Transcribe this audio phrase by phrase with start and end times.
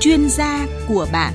[0.00, 1.34] chuyên gia của bạn.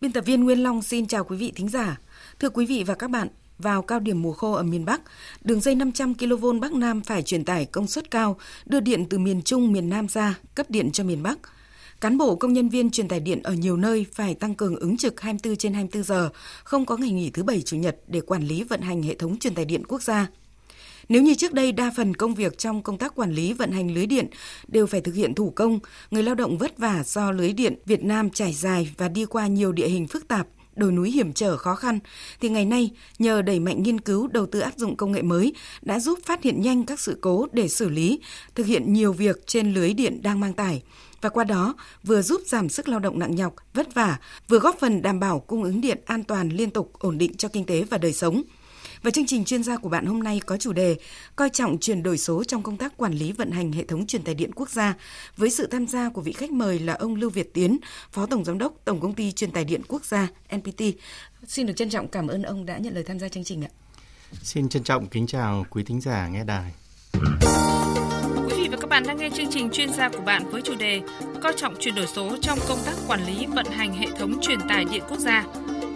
[0.00, 2.00] Biên tập viên Nguyên Long xin chào quý vị thính giả.
[2.38, 3.28] Thưa quý vị và các bạn,
[3.62, 5.00] vào cao điểm mùa khô ở miền Bắc,
[5.40, 8.36] đường dây 500 kV Bắc Nam phải truyền tải công suất cao,
[8.66, 11.38] đưa điện từ miền Trung, miền Nam ra, cấp điện cho miền Bắc.
[12.00, 14.96] Cán bộ công nhân viên truyền tải điện ở nhiều nơi phải tăng cường ứng
[14.96, 16.30] trực 24 trên 24 giờ,
[16.64, 19.38] không có ngày nghỉ thứ Bảy Chủ nhật để quản lý vận hành hệ thống
[19.38, 20.28] truyền tải điện quốc gia.
[21.08, 23.94] Nếu như trước đây đa phần công việc trong công tác quản lý vận hành
[23.94, 24.26] lưới điện
[24.68, 25.78] đều phải thực hiện thủ công,
[26.10, 29.46] người lao động vất vả do lưới điện Việt Nam trải dài và đi qua
[29.46, 31.98] nhiều địa hình phức tạp, đồi núi hiểm trở khó khăn,
[32.40, 35.54] thì ngày nay nhờ đẩy mạnh nghiên cứu đầu tư áp dụng công nghệ mới
[35.82, 38.20] đã giúp phát hiện nhanh các sự cố để xử lý,
[38.54, 40.82] thực hiện nhiều việc trên lưới điện đang mang tải
[41.20, 44.76] và qua đó vừa giúp giảm sức lao động nặng nhọc, vất vả, vừa góp
[44.80, 47.84] phần đảm bảo cung ứng điện an toàn liên tục ổn định cho kinh tế
[47.90, 48.42] và đời sống.
[49.02, 50.96] Và chương trình chuyên gia của bạn hôm nay có chủ đề
[51.36, 54.22] coi trọng chuyển đổi số trong công tác quản lý vận hành hệ thống truyền
[54.22, 54.94] tải điện quốc gia
[55.36, 57.78] với sự tham gia của vị khách mời là ông Lưu Việt Tiến,
[58.12, 60.82] Phó Tổng Giám đốc Tổng Công ty Truyền tải điện quốc gia NPT.
[61.46, 63.70] Xin được trân trọng cảm ơn ông đã nhận lời tham gia chương trình ạ.
[64.42, 66.72] Xin trân trọng kính chào quý thính giả nghe đài.
[68.46, 70.74] Quý vị và các bạn đang nghe chương trình chuyên gia của bạn với chủ
[70.74, 71.00] đề
[71.42, 74.58] coi trọng chuyển đổi số trong công tác quản lý vận hành hệ thống truyền
[74.68, 75.44] tải điện quốc gia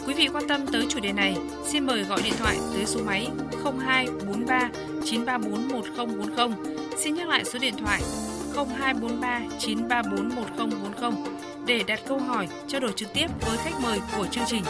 [0.06, 3.00] Quý vị quan tâm tới chủ đề này, xin mời gọi điện thoại tới số
[3.06, 3.28] máy
[3.64, 4.70] 0243
[5.04, 6.74] 934 1040.
[6.98, 8.02] Xin nhắc lại số điện thoại
[8.54, 11.12] 0243 934 1040
[11.66, 14.62] để đặt câu hỏi trao đổi trực tiếp với khách mời của chương trình.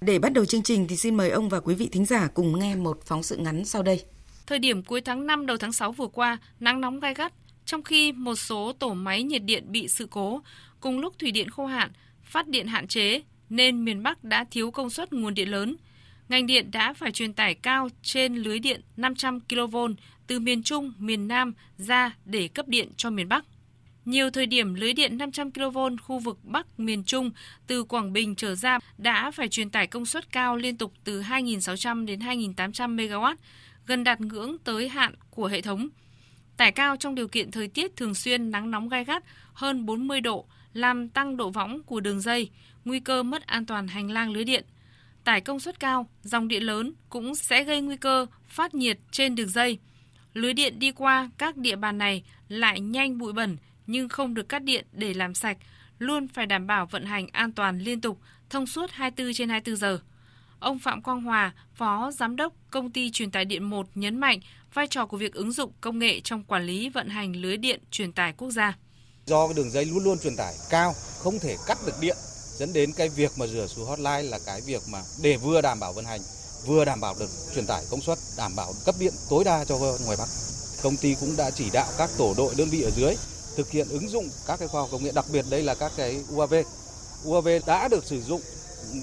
[0.00, 2.58] Để bắt đầu chương trình thì xin mời ông và quý vị thính giả cùng
[2.58, 4.04] nghe một phóng sự ngắn sau đây.
[4.46, 7.32] Thời điểm cuối tháng 5 đầu tháng 6 vừa qua, nắng nóng gai gắt,
[7.68, 10.42] trong khi một số tổ máy nhiệt điện bị sự cố,
[10.80, 11.90] cùng lúc thủy điện khô hạn,
[12.24, 15.76] phát điện hạn chế nên miền Bắc đã thiếu công suất nguồn điện lớn.
[16.28, 19.76] Ngành điện đã phải truyền tải cao trên lưới điện 500 kV
[20.26, 23.44] từ miền Trung, miền Nam ra để cấp điện cho miền Bắc.
[24.04, 27.30] Nhiều thời điểm lưới điện 500 kV khu vực Bắc miền Trung
[27.66, 31.22] từ Quảng Bình trở ra đã phải truyền tải công suất cao liên tục từ
[31.22, 33.36] 2.600 đến 2.800 MW,
[33.86, 35.88] gần đạt ngưỡng tới hạn của hệ thống.
[36.58, 40.20] Tải cao trong điều kiện thời tiết thường xuyên nắng nóng gai gắt hơn 40
[40.20, 42.50] độ làm tăng độ võng của đường dây,
[42.84, 44.64] nguy cơ mất an toàn hành lang lưới điện.
[45.24, 49.34] Tải công suất cao, dòng điện lớn cũng sẽ gây nguy cơ phát nhiệt trên
[49.34, 49.78] đường dây.
[50.34, 54.48] Lưới điện đi qua các địa bàn này lại nhanh bụi bẩn nhưng không được
[54.48, 55.56] cắt điện để làm sạch,
[55.98, 58.20] luôn phải đảm bảo vận hành an toàn liên tục,
[58.50, 59.98] thông suốt 24 trên 24 giờ.
[60.60, 64.40] Ông Phạm Quang Hòa, Phó Giám đốc Công ty Truyền tải điện 1 nhấn mạnh
[64.74, 67.80] vai trò của việc ứng dụng công nghệ trong quản lý vận hành lưới điện
[67.90, 68.78] truyền tải quốc gia.
[69.26, 72.16] Do cái đường dây luôn luôn truyền tải cao, không thể cắt được điện,
[72.58, 75.80] dẫn đến cái việc mà rửa xuống hotline là cái việc mà để vừa đảm
[75.80, 76.20] bảo vận hành,
[76.66, 79.78] vừa đảm bảo được truyền tải công suất, đảm bảo cấp điện tối đa cho
[79.78, 80.28] ngoài Bắc.
[80.82, 83.14] Công ty cũng đã chỉ đạo các tổ đội đơn vị ở dưới
[83.56, 85.92] thực hiện ứng dụng các cái khoa học công nghệ, đặc biệt đây là các
[85.96, 86.54] cái UAV.
[87.24, 88.40] UAV đã được sử dụng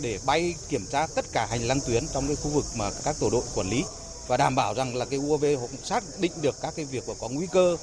[0.02, 3.16] để bay kiểm tra tất cả hành lang tuyến trong cái khu vực mà các
[3.20, 3.84] tổ đội quản lý
[4.28, 7.14] và đảm bảo rằng là cái UAV cũng xác định được các cái việc mà
[7.22, 7.78] có nguy cơ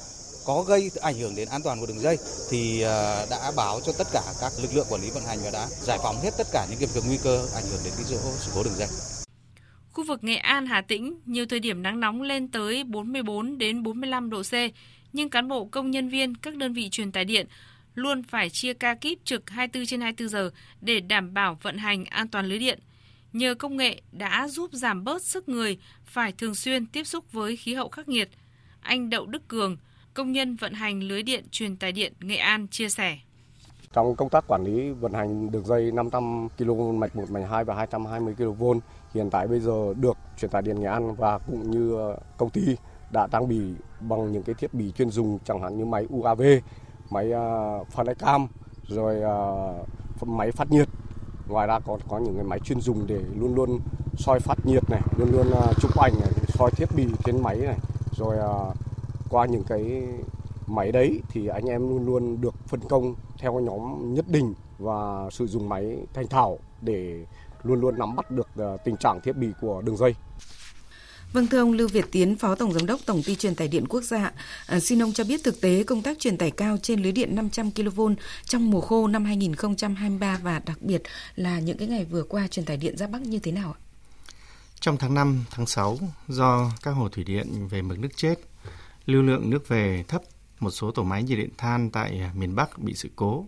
[0.45, 2.17] có gây ảnh hưởng đến an toàn của đường dây
[2.49, 5.51] thì à, đã báo cho tất cả các lực lượng quản lý vận hành và
[5.51, 8.05] đã giải phóng hết tất cả những cái việc nguy cơ ảnh hưởng đến cái
[8.39, 8.87] sự cố đường dây.
[9.91, 13.83] Khu vực Nghệ An, Hà Tĩnh nhiều thời điểm nắng nóng lên tới 44 đến
[13.83, 14.53] 45 độ C,
[15.13, 17.47] nhưng cán bộ công nhân viên các đơn vị truyền tải điện
[17.95, 22.05] luôn phải chia ca kíp trực 24 trên 24 giờ để đảm bảo vận hành
[22.05, 22.79] an toàn lưới điện.
[23.33, 27.55] Nhờ công nghệ đã giúp giảm bớt sức người phải thường xuyên tiếp xúc với
[27.57, 28.29] khí hậu khắc nghiệt.
[28.79, 29.77] Anh Đậu Đức Cường,
[30.13, 33.17] công nhân vận hành lưới điện truyền tải điện Nghệ An chia sẻ.
[33.93, 37.63] Trong công tác quản lý vận hành đường dây 500 kV mạch 1, mạch 2
[37.63, 38.63] và 220 kV,
[39.13, 41.97] hiện tại bây giờ được truyền tải điện Nghệ An và cũng như
[42.37, 42.61] công ty
[43.11, 43.61] đã trang bị
[43.99, 46.41] bằng những cái thiết bị chuyên dùng chẳng hạn như máy UAV,
[47.09, 47.31] máy
[48.11, 48.47] uh, cam
[48.87, 49.15] rồi
[50.21, 50.87] uh, máy phát nhiệt.
[51.47, 53.79] Ngoài ra còn có những cái máy chuyên dùng để luôn luôn
[54.17, 57.57] soi phát nhiệt này, luôn luôn à, chụp ảnh này, soi thiết bị trên máy
[57.57, 57.77] này,
[58.17, 58.73] rồi à,
[59.29, 60.07] qua những cái
[60.67, 65.29] máy đấy thì anh em luôn luôn được phân công theo nhóm nhất định và
[65.31, 67.25] sử dụng máy thành thạo để
[67.63, 70.15] luôn luôn nắm bắt được à, tình trạng thiết bị của đường dây.
[71.33, 73.85] Vâng thưa ông Lưu Việt Tiến, Phó Tổng Giám đốc Tổng ty Truyền tải điện
[73.89, 74.31] quốc gia,
[74.65, 77.35] à, xin ông cho biết thực tế công tác truyền tải cao trên lưới điện
[77.35, 78.01] 500 kV
[78.45, 81.01] trong mùa khô năm 2023 và đặc biệt
[81.35, 83.79] là những cái ngày vừa qua truyền tải điện ra Bắc như thế nào ạ?
[84.79, 88.35] Trong tháng 5, tháng 6, do các hồ thủy điện về mực nước chết,
[89.05, 90.21] lưu lượng nước về thấp,
[90.59, 93.47] một số tổ máy nhiệt điện than tại miền Bắc bị sự cố,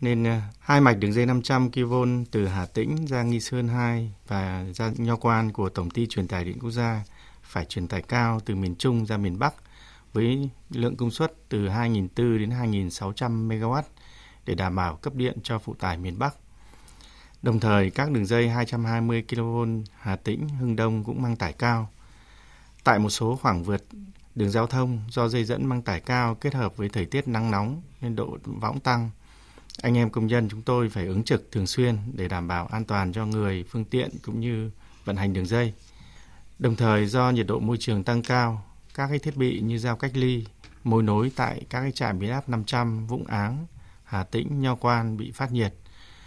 [0.00, 1.94] nên à, hai mạch đường dây 500 kV
[2.30, 6.28] từ Hà Tĩnh ra Nghi Sơn 2 và ra Nho Quan của Tổng ty truyền
[6.28, 7.04] tải điện quốc gia
[7.42, 9.54] phải truyền tải cao từ miền Trung ra miền Bắc
[10.12, 13.82] với lượng công suất từ 2.400 đến 2.600 MW
[14.46, 16.34] để đảm bảo cấp điện cho phụ tải miền Bắc.
[17.42, 19.42] Đồng thời, các đường dây 220 kV
[19.98, 21.88] Hà Tĩnh, Hưng Đông cũng mang tải cao.
[22.84, 23.84] Tại một số khoảng vượt
[24.34, 27.50] đường giao thông do dây dẫn mang tải cao kết hợp với thời tiết nắng
[27.50, 29.10] nóng nên độ võng tăng.
[29.82, 32.84] Anh em công nhân chúng tôi phải ứng trực thường xuyên để đảm bảo an
[32.84, 34.70] toàn cho người, phương tiện cũng như
[35.04, 35.72] vận hành đường dây.
[36.58, 39.96] Đồng thời do nhiệt độ môi trường tăng cao, các cái thiết bị như dao
[39.96, 40.46] cách ly,
[40.84, 43.66] mối nối tại các cái trạm biến áp 500, Vũng Áng,
[44.04, 45.74] Hà Tĩnh, Nho Quan bị phát nhiệt.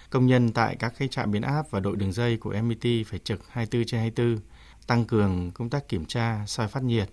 [0.10, 3.20] Công nhân tại các cái trạm biến áp và đội đường dây của MIT phải
[3.20, 4.40] trực 24 trên 24,
[4.88, 7.10] tăng cường công tác kiểm tra, soi phát nhiệt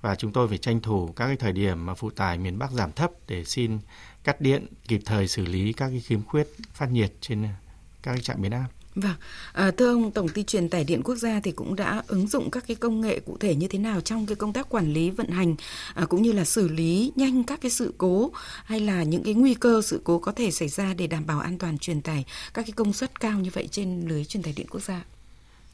[0.00, 2.70] và chúng tôi phải tranh thủ các cái thời điểm mà phụ tải miền Bắc
[2.70, 3.78] giảm thấp để xin
[4.26, 7.42] cắt điện kịp thời xử lý các cái khiếm khuyết phát nhiệt trên
[8.02, 8.66] các cái trạm biến áp.
[8.94, 9.14] Vâng,
[9.52, 12.50] à, thưa ông, Tổng ty truyền tải điện quốc gia thì cũng đã ứng dụng
[12.50, 15.10] các cái công nghệ cụ thể như thế nào trong cái công tác quản lý
[15.10, 15.56] vận hành
[15.94, 18.30] à, cũng như là xử lý nhanh các cái sự cố
[18.64, 21.40] hay là những cái nguy cơ sự cố có thể xảy ra để đảm bảo
[21.40, 22.24] an toàn truyền tải
[22.54, 25.04] các cái công suất cao như vậy trên lưới truyền tải điện quốc gia.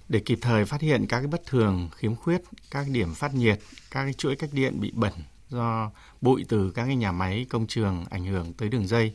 [0.09, 2.41] Để kịp thời phát hiện các cái bất thường, khiếm khuyết,
[2.71, 3.61] các điểm phát nhiệt,
[3.91, 5.13] các cái chuỗi cách điện bị bẩn
[5.53, 5.91] do
[6.21, 9.15] bụi từ các cái nhà máy, công trường ảnh hưởng tới đường dây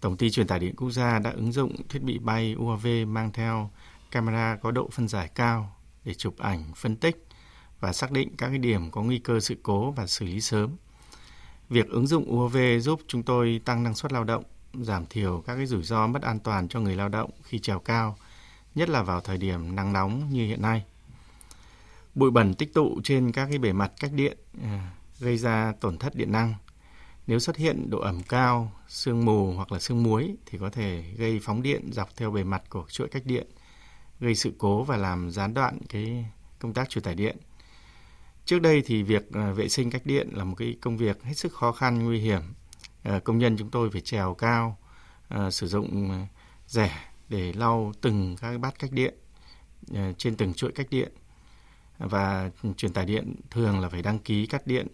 [0.00, 3.32] Tổng ty truyền tải điện quốc gia đã ứng dụng thiết bị bay UAV mang
[3.32, 3.70] theo
[4.10, 7.26] camera có độ phân giải cao để chụp ảnh, phân tích
[7.80, 10.76] và xác định các cái điểm có nguy cơ sự cố và xử lý sớm.
[11.68, 14.44] Việc ứng dụng UAV giúp chúng tôi tăng năng suất lao động,
[14.74, 17.78] giảm thiểu các cái rủi ro mất an toàn cho người lao động khi trèo
[17.78, 18.18] cao,
[18.74, 20.84] nhất là vào thời điểm nắng nóng như hiện nay.
[22.14, 25.98] Bụi bẩn tích tụ trên các cái bề mặt cách điện à, gây ra tổn
[25.98, 26.54] thất điện năng–
[27.26, 31.04] nếu xuất hiện độ ẩm cao, sương mù hoặc là sương muối thì có thể
[31.16, 33.46] gây phóng điện dọc theo bề mặt của chuỗi cách điện,
[34.20, 36.26] gây sự cố và làm gián đoạn cái
[36.58, 37.36] công tác truyền tải điện.
[38.44, 41.34] Trước đây thì việc à, vệ sinh cách điện là một cái công việc hết
[41.34, 42.40] sức khó khăn, nguy hiểm.
[43.02, 44.78] À, công nhân chúng tôi phải trèo cao,
[45.28, 46.10] à, sử dụng
[46.66, 49.14] rẻ để lau từng các bát cách điện
[50.18, 51.12] trên từng chuỗi cách điện
[51.98, 54.86] và truyền tải điện thường là phải đăng ký cắt điện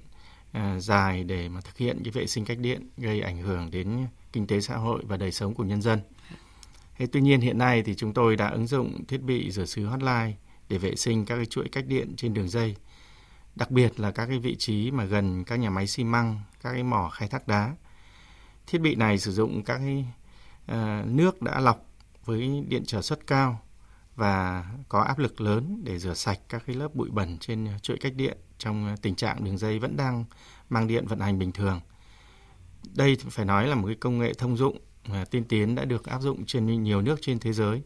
[0.53, 4.07] À, dài để mà thực hiện cái vệ sinh cách điện gây ảnh hưởng đến
[4.33, 6.01] kinh tế xã hội và đời sống của nhân dân.
[6.97, 9.87] Thế tuy nhiên hiện nay thì chúng tôi đã ứng dụng thiết bị rửa sứ
[9.87, 10.33] hotline
[10.69, 12.77] để vệ sinh các cái chuỗi cách điện trên đường dây.
[13.55, 16.73] Đặc biệt là các cái vị trí mà gần các nhà máy xi măng, các
[16.73, 17.77] cái mỏ khai thác đá.
[18.67, 20.07] Thiết bị này sử dụng các cái
[20.73, 21.87] uh, nước đã lọc
[22.25, 23.61] với điện trở suất cao
[24.17, 27.73] và có áp lực lớn để rửa sạch các cái lớp bụi bẩn trên ờ,
[27.83, 30.25] chuỗi cách điện trong ờ, tình trạng đường dây vẫn đang
[30.69, 31.81] mang điện vận hành bình thường.
[32.95, 36.05] Đây phải nói là một cái công nghệ thông dụng và tiên tiến đã được
[36.05, 37.83] áp dụng trên nhiều nước trên thế giới.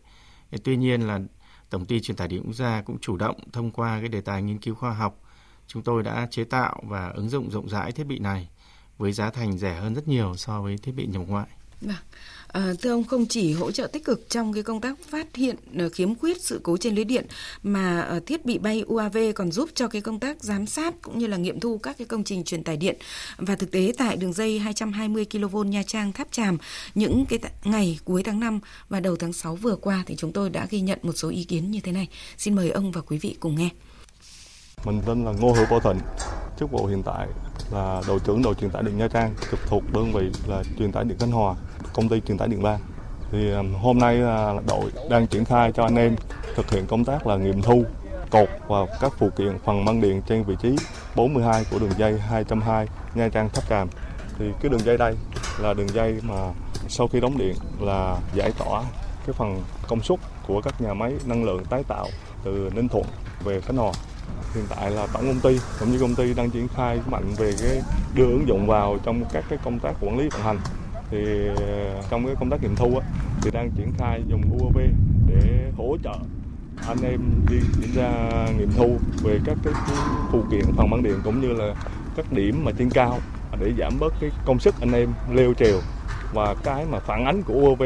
[0.65, 1.21] Tuy nhiên là
[1.71, 4.43] Tổng ty truyền tải điện quốc gia cũng chủ động thông qua cái đề tài
[4.43, 5.21] nghiên cứu khoa học,
[5.67, 8.51] chúng tôi đã chế tạo và ứng dụng rộng rãi thiết bị này
[8.99, 11.47] với giá thành rẻ hơn rất nhiều so với thiết bị nhập ngoại.
[11.81, 11.97] Vâng.
[12.49, 15.57] À, thưa ông không chỉ hỗ trợ tích cực trong cái công tác phát hiện
[15.79, 17.27] ờ, khiếm khuyết sự cố trên lưới điện
[17.63, 21.19] mà ờ, thiết bị bay UAV còn giúp cho cái công tác giám sát cũng
[21.19, 22.97] như là nghiệm thu các cái công trình truyền tải điện
[23.37, 26.59] và thực tế tại đường dây 220 kV Nha Trang Tháp Tràm
[26.95, 30.51] những cái ngày cuối tháng 5 và đầu tháng 6 vừa qua thì chúng tôi
[30.51, 32.09] đã ghi nhận một số ý kiến như thế này.
[32.39, 33.71] Xin mời ông và quý vị cùng nghe.
[34.85, 36.03] Mình tên là Ngô Hữu Bảo Thịnh,
[36.59, 37.27] chức vụ hiện tại
[37.73, 40.93] là đội trưởng đội truyền tải điện Nha Trang, trực thuộc đơn vị là truyền
[40.93, 41.55] tải điện Khánh Hòa,
[41.97, 42.79] công ty truyền tải điện Ba.
[43.33, 46.17] Thì um, hôm nay à, đội đang triển khai cho anh em
[46.55, 47.85] thực hiện công tác là nghiệm thu,
[48.31, 50.77] cột và các phụ kiện phần măng điện trên vị trí
[51.17, 53.89] 42 của đường dây 220 Nha Trang Tháp Tràm.
[54.39, 55.15] Thì cái đường dây đây
[55.61, 56.53] là đường dây mà
[56.89, 58.83] sau khi đóng điện là giải tỏa
[59.27, 62.07] cái phần công suất của các nhà máy năng lượng tái tạo
[62.45, 63.05] từ Ninh Thuận
[63.45, 63.93] về Khánh Hòa
[64.55, 67.53] hiện tại là tổng công ty cũng như công ty đang triển khai mạnh về
[67.61, 67.83] cái
[68.15, 70.59] đưa ứng dụng vào trong các cái công tác quản lý vận hành
[71.11, 73.07] thì ờ, trong cái công tác nghiệm thu á,
[73.43, 74.79] thì đang triển khai dùng UAV
[75.27, 76.19] để hỗ trợ
[76.87, 77.21] anh em
[77.51, 79.75] đi kiểm tra nghiệm thu về các cái,
[80.33, 81.75] phụ kiện phần bán điện cũng như là
[82.17, 83.19] các điểm mà trên cao
[83.61, 85.77] để giảm bớt cái công sức anh em leo trèo.
[86.33, 87.83] Và cái mà phản ánh của UAV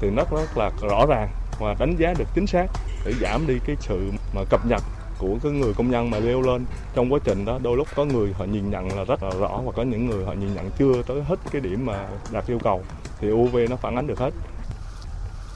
[0.00, 1.28] thì nó rất là rõ ràng
[1.60, 2.66] và đánh giá được chính xác
[3.06, 4.82] để giảm đi cái sự mà cập nhật
[5.20, 6.64] của cái người công nhân mà leo lên.
[6.94, 9.60] Trong quá trình đó đôi lúc có người họ nhìn nhận là rất là rõ
[9.64, 12.58] và có những người họ nhìn nhận chưa tới hết cái điểm mà đạt yêu
[12.58, 12.82] cầu
[13.20, 14.30] thì UV nó phản ánh được hết.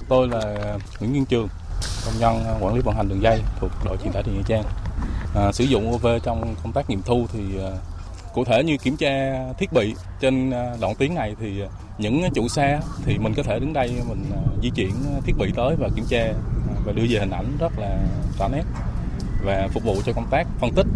[0.08, 0.56] Tôi là
[1.00, 1.48] Nguyễn Nguyên Trường
[2.04, 4.42] công nhân ờ, quản lý vận hành đường dây thuộc đội truyền tải điện Nha
[4.46, 4.64] Trang.
[5.34, 7.70] À, sử dụng UV trong công tác nghiệm thu thì à,
[8.34, 11.62] cụ thể như kiểm tra thiết bị trên ờ, đoạn tuyến này thì
[11.98, 14.24] những chủ xe thì mình có thể đứng đây mình
[14.62, 14.90] di chuyển
[15.24, 16.32] thiết bị tới và kiểm tra
[16.84, 17.98] và đưa về hình ảnh rất là
[18.38, 18.62] rõ nét
[19.44, 20.86] và phục vụ cho công tác phân tích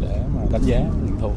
[0.00, 1.30] để mà đánh giá nghiệm thu.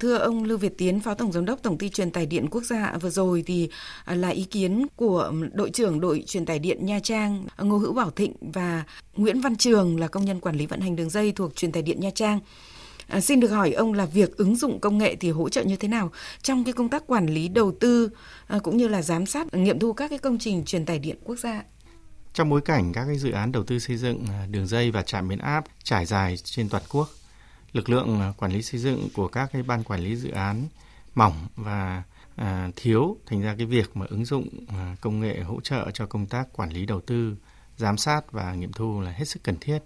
[0.00, 2.64] Thưa ông Lưu Việt Tiến, Phó Tổng Giám đốc Tổng ty truyền tải điện quốc
[2.64, 3.68] gia vừa rồi thì
[4.04, 7.92] à, là ý kiến của đội trưởng đội truyền tải điện Nha Trang Ngô Hữu
[7.92, 8.84] Bảo Thịnh và
[9.16, 11.82] Nguyễn Văn Trường là công nhân quản lý vận hành đường dây thuộc truyền tải
[11.82, 12.40] điện Nha Trang.
[13.06, 15.76] À, xin được hỏi ông là việc ứng dụng công nghệ thì hỗ trợ như
[15.76, 16.10] thế nào
[16.42, 18.10] trong cái công tác quản lý đầu tư
[18.46, 21.16] à, cũng như là giám sát nghiệm thu các cái công trình truyền tải điện
[21.24, 21.62] quốc gia?
[22.36, 25.02] Trong bối cảnh các cái dự án đầu tư xây dựng à, đường dây và
[25.02, 27.08] trạm biến áp trải dài trên toàn quốc,
[27.72, 30.68] lực lượng à, quản lý xây dựng của các cái ban quản lý dự án
[31.14, 32.02] mỏng và
[32.36, 36.06] à, thiếu, thành ra cái việc mà ứng dụng à, công nghệ hỗ trợ cho
[36.06, 37.36] công tác quản lý đầu tư,
[37.76, 39.78] giám sát và nghiệm thu là hết sức cần thiết.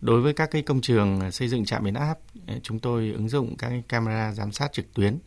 [0.00, 2.18] Đối với các cái công trường à, xây dựng trạm biến áp,
[2.62, 5.18] chúng tôi ứng dụng các cái camera giám sát trực tuyến.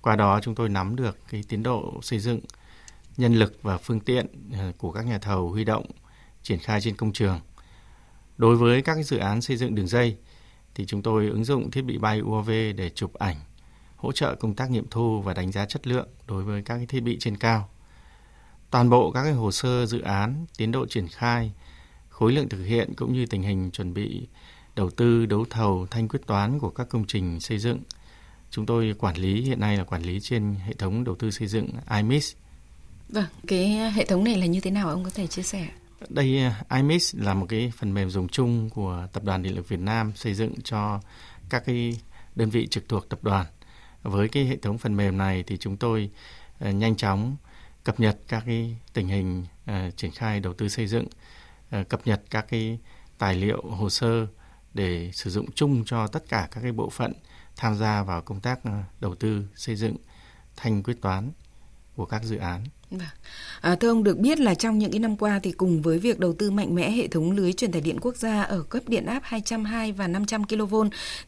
[0.00, 2.40] Qua đó chúng tôi nắm được cái tiến độ xây dựng,
[3.16, 5.86] nhân lực và phương tiện ờ, của các nhà thầu huy động
[6.42, 7.40] triển khai trên công trường.
[8.36, 10.16] Đối với các dự án xây dựng đường dây
[10.74, 13.36] thì chúng tôi ứng dụng thiết bị bay UAV để chụp ảnh,
[13.96, 17.00] hỗ trợ công tác nghiệm thu và đánh giá chất lượng đối với các thiết
[17.00, 17.68] bị trên cao.
[18.70, 21.52] Toàn bộ các hồ sơ dự án, tiến độ triển khai,
[22.08, 24.28] khối lượng thực hiện cũng như tình hình chuẩn bị
[24.76, 27.78] đầu tư, đấu thầu, thanh quyết toán của các công trình xây dựng.
[28.50, 31.48] Chúng tôi quản lý hiện nay là quản lý trên hệ thống đầu tư xây
[31.48, 32.34] dựng IMIS
[33.08, 35.68] Vâng, cái hệ thống này là như thế nào ông có thể chia sẻ?
[36.08, 39.68] Đây à, IMIS là một cái phần mềm dùng chung của Tập đoàn Điện lực
[39.68, 41.00] Việt Nam xây dựng cho
[41.48, 42.00] các cái
[42.34, 43.46] đơn vị trực thuộc tập đoàn.
[44.02, 46.10] Với cái hệ thống phần mềm này thì chúng tôi
[46.68, 47.36] uh, nhanh chóng
[47.84, 51.06] cập nhật các cái tình hình uh, triển khai đầu tư xây dựng,
[51.80, 52.78] uh, cập nhật các cái
[53.18, 54.26] tài liệu hồ sơ
[54.74, 57.12] để sử dụng chung cho tất cả các cái bộ phận
[57.56, 58.60] tham gia vào công tác
[59.00, 59.96] đầu tư xây dựng
[60.56, 61.30] thanh quyết toán
[61.96, 62.64] của các dự án.
[62.90, 63.08] Vâng.
[63.60, 66.18] À, thưa ông được biết là trong những cái năm qua thì cùng với việc
[66.18, 69.06] đầu tư mạnh mẽ hệ thống lưới truyền tải điện quốc gia ở cấp điện
[69.06, 70.74] áp 220 và 500 kV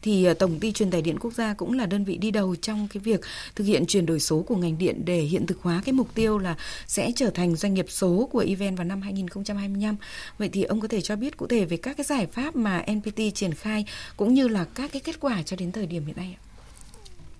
[0.01, 2.55] thì à, Tổng ty truyền tải điện quốc gia cũng là đơn vị đi đầu
[2.55, 3.21] trong cái việc
[3.55, 6.37] thực hiện chuyển đổi số của ngành điện để hiện thực hóa cái mục tiêu
[6.37, 6.55] là
[6.87, 9.95] sẽ trở thành doanh nghiệp số của EVN vào năm 2025.
[10.37, 12.85] Vậy thì ông có thể cho biết cụ thể về các cái giải pháp mà
[12.91, 13.85] NPT triển khai
[14.17, 16.46] cũng như là các cái kết quả cho đến thời điểm hiện nay ạ?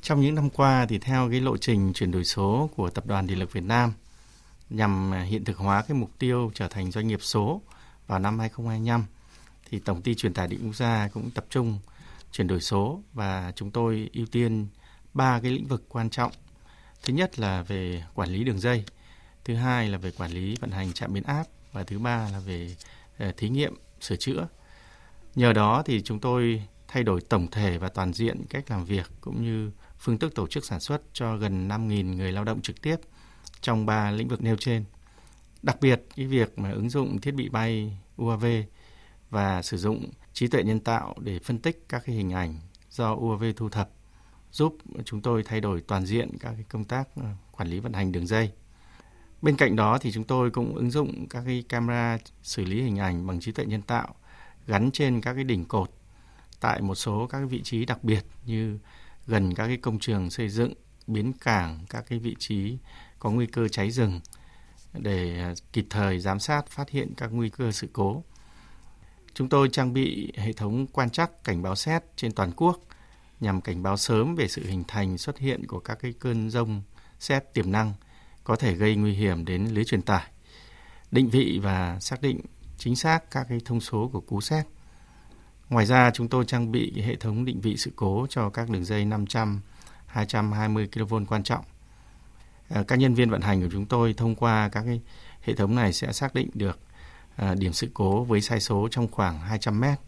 [0.07, 3.27] Trong những năm qua thì theo cái lộ trình chuyển đổi số của Tập đoàn
[3.27, 3.93] Điện lực Việt Nam
[4.69, 7.61] nhằm à, hiện thực hóa cái mục tiêu trở thành doanh nghiệp số
[8.07, 9.05] vào năm 2025
[9.69, 11.79] thì Tổng ty truyền tải điện quốc gia cũng tập trung
[12.31, 14.67] chuyển đổi số và chúng tôi ưu tiên
[15.13, 16.31] ba cái lĩnh vực quan trọng.
[17.03, 18.83] Thứ nhất là về quản lý đường dây,
[19.45, 22.39] thứ hai là về quản lý vận hành trạm biến áp và thứ ba là
[22.39, 22.75] về
[23.17, 24.47] à, thí nghiệm sửa chữa.
[25.35, 29.11] Nhờ đó thì chúng tôi thay đổi tổng thể và toàn diện cách làm việc
[29.21, 32.81] cũng như phương thức tổ chức sản xuất cho gần 5.000 người lao động trực
[32.81, 32.95] tiếp
[33.61, 34.83] trong ba lĩnh vực nêu trên.
[35.63, 38.45] Đặc biệt, cái việc mà ứng dụng thiết bị bay UAV
[39.29, 43.15] và sử dụng trí tuệ nhân tạo để phân tích các cái hình ảnh do
[43.15, 43.89] UAV thu thập
[44.51, 47.93] giúp chúng tôi thay đổi toàn diện các cái công tác ờ, quản lý vận
[47.93, 48.51] hành đường dây.
[49.41, 52.99] Bên cạnh đó thì chúng tôi cũng ứng dụng các cái camera xử lý hình
[52.99, 54.15] ảnh bằng trí tuệ nhân tạo
[54.67, 55.91] gắn trên các cái đỉnh cột
[56.59, 58.79] tại một số các vị trí đặc biệt như
[59.27, 60.73] gần các cái công trường xây dựng,
[61.07, 62.77] bến cảng, các cái vị trí
[63.19, 64.19] có nguy cơ cháy rừng
[64.93, 68.23] để à, kịp thời giám sát phát hiện các nguy cơ sự cố.
[69.33, 72.79] Chúng tôi trang bị hệ thống quan trắc cảnh báo xét trên toàn quốc
[73.39, 76.81] nhằm cảnh báo sớm về sự hình thành xuất hiện của các cái cơn rông
[77.19, 77.93] xét tiềm năng
[78.43, 80.31] có thể gây nguy hiểm đến lưới truyền tải,
[81.11, 82.41] định vị và xác định
[82.77, 84.65] chính xác các cái thông số của cú xét.
[85.69, 88.85] Ngoài ra, chúng tôi trang bị hệ thống định vị sự cố cho các đường
[88.85, 89.61] dây 500,
[90.05, 91.65] 220 kV quan trọng.
[92.69, 95.01] Ờ, các nhân viên vận hành của chúng tôi thông qua các cái
[95.41, 96.79] hệ thống này sẽ xác định được
[97.35, 99.99] ờ, điểm sự cố với sai số trong khoảng 200 mét.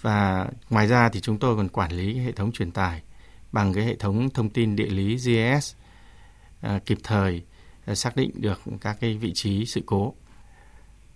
[0.00, 3.02] Và ngoài ra thì chúng tôi còn quản lý hệ thống truyền tải
[3.52, 5.74] bằng cái hệ thống thông tin địa lý GIS
[6.60, 7.42] ờ, kịp thời
[7.94, 10.14] xác định được các cái vị trí sự cố.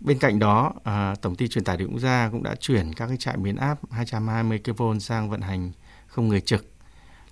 [0.05, 3.07] Bên cạnh đó, à, Tổng ty truyền tải điện quốc gia cũng đã chuyển các
[3.07, 5.73] cái trạm biến áp 220 kV sang vận hành
[6.07, 6.67] không người trực,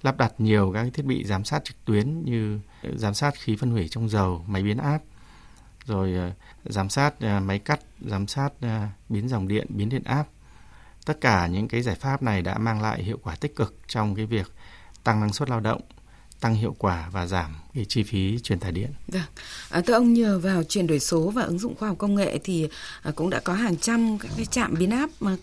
[0.02, 2.60] lắp đặt nhiều các cái thiết bị giám sát trực tuyến như
[2.96, 4.98] giám sát khí phân hủy trong dầu, máy biến áp,
[5.84, 6.32] rồi à,
[6.64, 10.24] giám sát à, máy cắt, giám sát à, biến dòng điện, biến điện áp.
[11.06, 14.14] Tất cả những cái giải pháp này đã mang lại hiệu quả tích cực trong
[14.14, 14.46] cái việc
[15.04, 15.80] tăng năng suất lao động,
[16.40, 18.90] tăng hiệu quả và giảm cái chi phí truyền tải điện.
[19.08, 19.18] Được.
[19.18, 19.22] Vâng.
[19.70, 22.38] À, thưa ông nhờ vào chuyển đổi số và ứng dụng khoa học công nghệ
[22.44, 22.68] thì
[23.02, 25.36] à, cũng đã có hàng trăm các cái trạm biến áp mà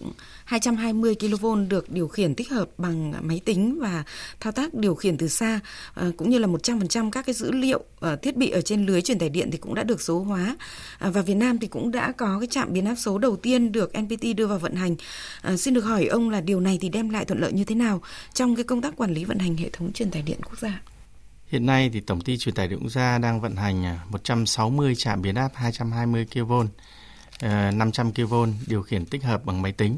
[0.48, 4.04] 220 kV được điều khiển tích hợp bằng máy tính và
[4.40, 5.60] thao tác điều khiển từ xa
[5.94, 9.02] ờ, cũng như là 100% các cái dữ liệu ờ, thiết bị ở trên lưới
[9.02, 10.56] truyền tải điện thì cũng đã được số hóa
[11.00, 13.72] ờ, và Việt Nam thì cũng đã có cái trạm biến áp số đầu tiên
[13.72, 14.96] được NPT đưa vào vận hành.
[15.58, 18.02] Xin được hỏi ông là điều này thì đem lại thuận lợi như thế nào
[18.34, 20.82] trong cái công tác quản lý vận hành hệ thống truyền tải điện quốc gia?
[21.48, 24.96] Hiện nay thì Tổng ty Truyền tải điện quốc gia đang vận hành à, 160
[24.96, 26.54] trạm biến áp 220 kV,
[27.42, 28.34] 500 kV
[28.68, 29.98] điều khiển tích hợp bằng máy tính.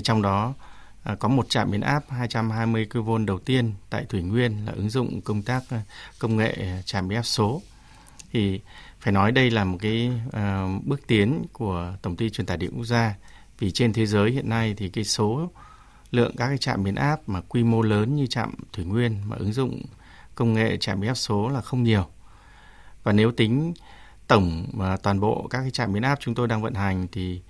[0.00, 0.54] Trong đó
[1.02, 4.90] à, có một trạm biến áp 220 kV đầu tiên tại Thủy Nguyên là ứng
[4.90, 5.82] dụng công tác à,
[6.18, 7.62] công nghệ à, trạm biến áp số.
[8.32, 8.60] Thì
[9.00, 12.70] phải nói đây là một cái uh, bước tiến của Tổng ty Truyền tải điện
[12.76, 13.14] quốc gia
[13.58, 15.50] vì trên thế giới hiện nay thì cái số
[16.10, 19.36] lượng các cái trạm biến áp mà quy mô lớn như trạm Thủy Nguyên mà
[19.36, 19.82] ứng dụng
[20.34, 22.06] công nghệ trạm biến áp số là không nhiều.
[23.02, 23.74] Và nếu tính
[24.26, 27.42] tổng mà toàn bộ các cái trạm biến áp chúng tôi đang vận hành thì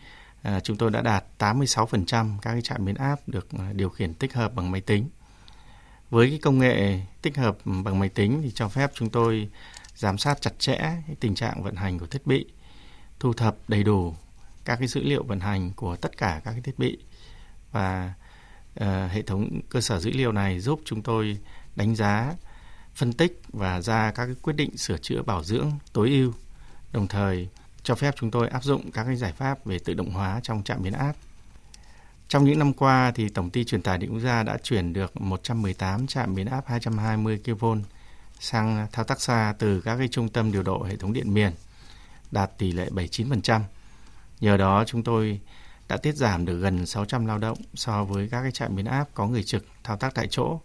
[0.43, 4.15] à, chúng tôi đã đạt 86% các cái trạm biến áp được à, điều khiển
[4.15, 5.09] tích hợp bằng máy tính.
[6.11, 9.49] Với cái công nghệ tích hợp bằng máy tính thì cho phép chúng tôi
[9.95, 12.47] giám sát chặt chẽ cái tình trạng vận hành của thiết bị,
[13.21, 14.15] thu thập đầy đủ
[14.65, 16.99] các cái dữ liệu vận hành của tất cả các cái thiết bị
[17.73, 18.13] và
[18.81, 21.39] uh, hệ thống cơ sở dữ liệu này giúp chúng tôi
[21.77, 22.35] đánh giá
[22.95, 26.33] phân tích và ra các cái quyết định sửa chữa bảo dưỡng tối ưu,
[26.93, 27.49] đồng thời
[27.83, 30.62] cho phép chúng tôi áp dụng các cái giải pháp về tự động hóa trong
[30.62, 31.12] trạm biến áp.
[32.29, 35.21] Trong những năm qua thì Tổng ty Truyền tải điện quốc gia đã chuyển được
[35.21, 37.65] 118 trạm biến áp 220 kV
[38.41, 41.53] sang thao tác xa từ các cái trung tâm điều độ hệ thống điện miền,
[42.31, 43.61] đạt tỷ lệ 79%.
[44.41, 45.41] Nhờ đó chúng tôi
[45.89, 49.05] đã tiết giảm được gần 600 lao động so với các cái trạm biến áp
[49.15, 50.61] có người trực thao tác tại chỗ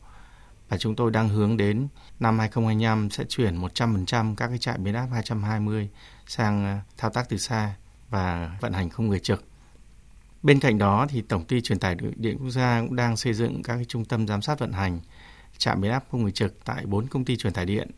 [0.69, 1.87] và chúng tôi đang hướng đến
[2.19, 5.89] năm 2025 sẽ chuyển 100% các cái trạm biến áp 220
[6.27, 7.75] sang à, thao tác từ xa
[8.09, 9.43] và vận hành không người trực.
[10.43, 13.63] Bên cạnh đó thì Tổng ty Truyền tải điện quốc gia cũng đang xây dựng
[13.63, 14.99] các cái trung tâm giám sát vận hành
[15.57, 17.91] trạm biến áp không người trực tại 4 công ty truyền tải điện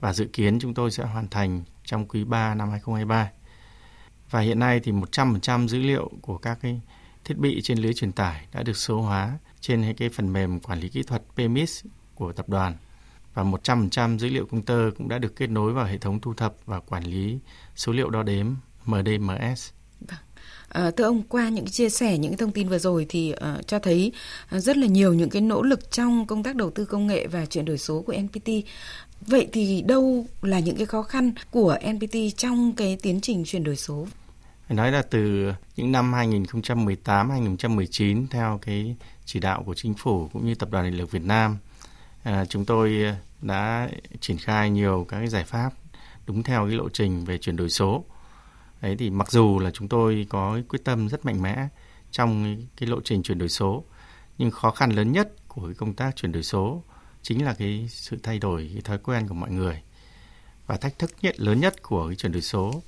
[0.00, 3.30] và dự kiến chúng tôi sẽ hoàn thành trong quý 3 năm 2023.
[4.30, 6.80] Và hiện nay thì 100% dữ liệu của các cái
[7.24, 10.80] thiết bị trên lưới truyền tải đã được số hóa trên cái phần mềm quản
[10.80, 12.76] lý kỹ thuật PMIS của tập đoàn
[13.34, 16.34] và 100% dữ liệu công tơ cũng đã được kết nối vào hệ thống thu
[16.34, 17.38] thập và quản lý
[17.76, 18.46] số liệu đo đếm
[18.84, 19.70] MDMS.
[20.68, 23.78] À, thưa ông, qua những chia sẻ những thông tin vừa rồi thì uh, cho
[23.78, 24.12] thấy
[24.56, 27.26] uh, rất là nhiều những cái nỗ lực trong công tác đầu tư công nghệ
[27.26, 28.48] và chuyển đổi số của NPT.
[29.20, 33.64] Vậy thì đâu là những cái khó khăn của NPT trong cái tiến trình chuyển
[33.64, 34.06] đổi số?
[34.68, 40.46] Phải nói là từ những năm 2018-2019 theo cái chỉ đạo của chính phủ cũng
[40.46, 41.58] như tập đoàn điện lực Việt Nam
[42.24, 43.88] à, chúng tôi ờ, đã
[44.20, 45.72] triển khai nhiều các cái giải pháp
[46.26, 48.04] đúng theo cái lộ trình về chuyển đổi số.
[48.80, 51.68] Đấy thì mặc dù là chúng tôi có quyết tâm rất mạnh mẽ
[52.10, 53.84] trong cái lộ trình chuyển đổi số,
[54.38, 56.82] nhưng khó khăn lớn nhất của cái công tác chuyển đổi số
[57.22, 59.82] chính là cái sự thay đổi cái thói quen của mọi người.
[60.66, 62.82] Và thách thức nhất lớn nhất của cái chuyển đổi số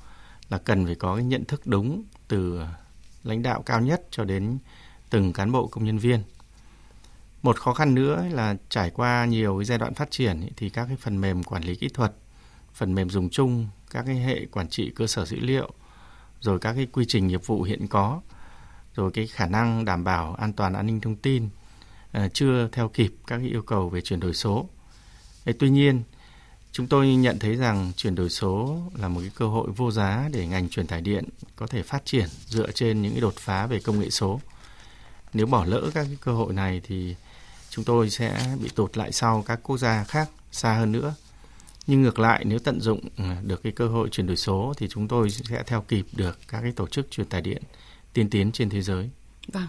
[0.48, 2.60] là cần phải có cái nhận thức đúng từ
[3.24, 4.58] lãnh đạo cao nhất cho đến
[5.10, 6.22] từng cán bộ công nhân viên
[7.46, 10.86] một khó khăn nữa là trải qua nhiều cái giai đoạn phát triển thì các
[10.86, 12.12] cái phần mềm quản lý kỹ thuật,
[12.74, 15.70] phần mềm dùng chung, các cái hệ quản trị cơ sở dữ liệu,
[16.40, 18.20] rồi các cái quy trình nghiệp vụ hiện có,
[18.94, 21.48] rồi cái khả năng đảm bảo an toàn an ninh thông tin
[22.12, 24.68] ờ, chưa theo kịp các cái yêu cầu về chuyển đổi số.
[25.44, 26.02] Thế tuy nhiên,
[26.72, 30.28] chúng tôi nhận thấy rằng chuyển đổi số là một cái cơ hội vô giá
[30.32, 31.24] để ngành truyền tải điện
[31.56, 34.40] có thể phát triển dựa trên những cái đột phá về công nghệ số.
[35.32, 37.14] Nếu bỏ lỡ các cái cơ hội này thì
[37.76, 41.14] chúng tôi sẽ bị tụt lại sau các quốc gia khác xa hơn nữa.
[41.86, 44.88] Nhưng ngược lại, nếu tận dụng ừ, được cái cơ hội chuyển đổi số thì
[44.88, 47.62] chúng tôi sẽ theo kịp được các cái tổ chức truyền tải điện
[48.12, 49.10] tiên tiến trên thế giới.
[49.52, 49.66] Vâng.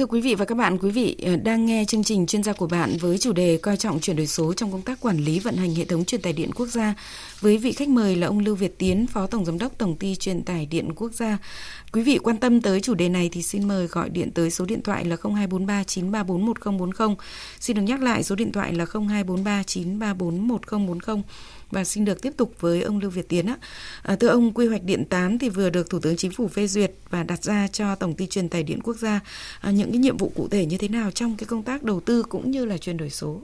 [0.00, 2.52] Thưa quý vị và các bạn, quý vị ờ, đang nghe chương trình chuyên gia
[2.52, 5.38] của bạn với chủ đề coi trọng chuyển đổi số trong công tác quản lý
[5.38, 6.94] vận hành hệ thống truyền tải điện quốc gia
[7.40, 10.16] với vị khách mời là ông Lưu Việt Tiến, Phó Tổng Giám đốc Tổng ty
[10.16, 11.38] Truyền tải điện quốc gia.
[11.92, 14.64] Quý vị quan tâm tới chủ đề này thì xin mời gọi điện tới số
[14.64, 17.16] điện thoại là 0243 934 1040.
[17.60, 21.22] Xin được nhắc lại số điện thoại là 0243 934 1040
[21.70, 23.56] và xin được tiếp tục với ông Lưu Việt Tiến á.
[24.02, 26.66] À, thưa ông, quy hoạch điện 8 thì vừa được Thủ tướng Chính phủ phê
[26.66, 29.20] duyệt và đặt ra cho Tổng ty truyền tải điện quốc gia
[29.60, 32.00] à, những cái nhiệm vụ cụ thể như thế nào trong cái công tác đầu
[32.00, 33.42] tư cũng như là chuyển đổi số.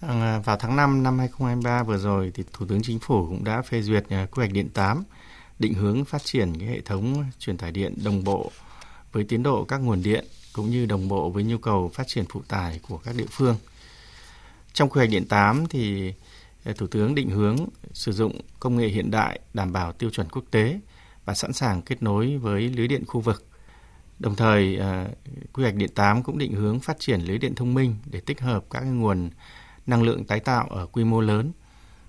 [0.00, 3.62] À, vào tháng 5 năm 2023 vừa rồi thì Thủ tướng Chính phủ cũng đã
[3.62, 5.04] phê duyệt à, quy hoạch điện 8
[5.58, 8.52] định hướng phát triển cái hệ thống truyền tải điện đồng bộ
[9.12, 12.24] với tiến độ các nguồn điện cũng như đồng bộ với nhu cầu phát triển
[12.28, 13.56] phụ tải của các địa phương.
[14.72, 16.12] Trong quy hoạch điện 8 thì
[16.74, 17.56] Thủ tướng định hướng
[17.92, 20.80] sử dụng công nghệ hiện đại đảm bảo tiêu chuẩn quốc tế
[21.24, 23.46] và sẵn sàng kết nối với lưới điện khu vực.
[24.18, 25.08] Đồng thời, ờ,
[25.52, 28.40] quy hoạch điện 8 cũng định hướng phát triển lưới điện thông minh để tích
[28.40, 29.30] hợp các nguồn
[29.86, 31.52] năng lượng tái tạo ở quy mô lớn,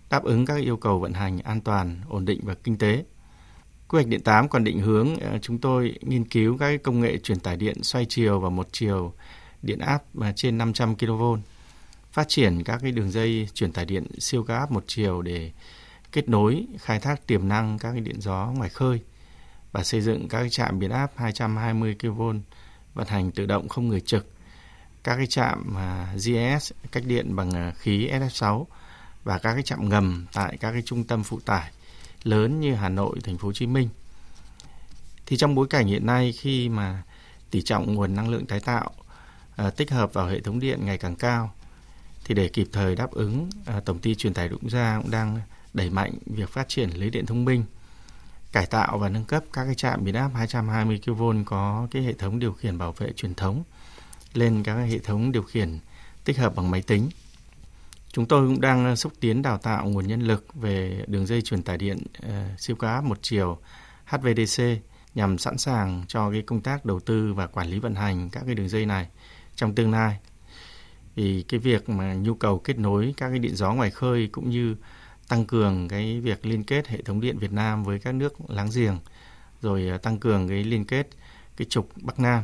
[0.09, 3.05] đáp ứng các yêu cầu vận hành an toàn, ổn định và kinh tế.
[3.87, 7.17] Quy hoạch điện 8 còn định hướng ờ, chúng tôi nghiên cứu các công nghệ
[7.17, 9.13] truyền tải điện xoay chiều và một chiều
[9.61, 11.23] điện áp ờ, trên 500 kV,
[12.11, 15.51] phát triển các cái đường dây truyền tải điện siêu cao áp một chiều để
[16.11, 19.01] kết nối khai thác tiềm năng các cái điện gió ngoài khơi
[19.71, 22.21] và xây dựng các cái trạm biến áp 220 kV
[22.93, 24.27] vận hành tự động không người trực,
[25.03, 28.65] các cái trạm à, GIS cách điện bằng à, khí SF6
[29.23, 31.71] và các cái trạm ngầm tại các cái trung tâm phụ tải
[32.23, 33.89] lớn như Hà Nội, Thành phố Hồ Chí Minh.
[35.25, 37.03] Thì trong bối cảnh hiện nay khi mà
[37.51, 38.91] tỷ trọng nguồn năng lượng tái tạo
[39.55, 41.53] à, tích hợp vào hệ thống điện ngày càng cao
[42.29, 45.39] thì để kịp thời đáp ứng à, tổng ty truyền tải đúng Gia cũng đang
[45.73, 47.63] đẩy mạnh việc phát triển lưới điện thông minh
[48.51, 52.13] cải tạo và nâng cấp các cái trạm biến áp 220 kV có cái hệ
[52.13, 53.63] thống điều khiển bảo vệ truyền thống
[54.33, 55.79] lên các hệ thống điều khiển
[56.25, 57.09] tích hợp bằng máy tính.
[58.11, 61.63] Chúng tôi cũng đang xúc tiến đào tạo nguồn nhân lực về đường dây truyền
[61.63, 63.57] tải điện uh, siêu cao áp một chiều
[64.05, 64.63] HVDC
[65.15, 68.43] nhằm sẵn sàng cho cái công tác đầu tư và quản lý vận hành các
[68.45, 69.07] cái đường dây này
[69.55, 70.19] trong tương lai.
[71.15, 74.49] Vì cái việc mà nhu cầu kết nối các cái điện gió ngoài khơi cũng
[74.49, 74.75] như
[75.27, 78.69] tăng cường cái việc liên kết hệ thống điện Việt Nam với các nước láng
[78.75, 78.97] giềng,
[79.61, 81.07] rồi à, tăng cường cái liên kết
[81.57, 82.43] cái trục Bắc Nam